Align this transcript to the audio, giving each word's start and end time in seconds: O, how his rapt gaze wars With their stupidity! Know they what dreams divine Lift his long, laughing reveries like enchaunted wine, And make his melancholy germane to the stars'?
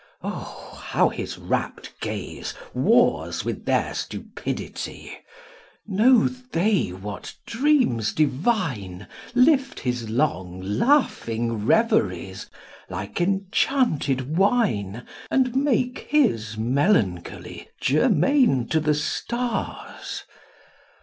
O, 0.23 0.81
how 0.83 1.09
his 1.09 1.37
rapt 1.37 1.93
gaze 1.99 2.55
wars 2.73 3.45
With 3.45 3.65
their 3.65 3.93
stupidity! 3.93 5.15
Know 5.85 6.27
they 6.27 6.89
what 6.89 7.35
dreams 7.45 8.11
divine 8.11 9.07
Lift 9.35 9.81
his 9.81 10.09
long, 10.09 10.59
laughing 10.59 11.67
reveries 11.67 12.47
like 12.89 13.21
enchaunted 13.21 14.35
wine, 14.35 15.05
And 15.29 15.55
make 15.55 15.99
his 16.09 16.57
melancholy 16.57 17.69
germane 17.79 18.67
to 18.69 18.79
the 18.79 18.95
stars'? 18.95 20.23